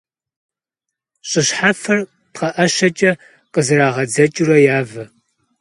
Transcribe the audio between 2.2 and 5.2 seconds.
пхъэӏэщэкӏэ къызэрагъэдзэкӏыурэ явэ.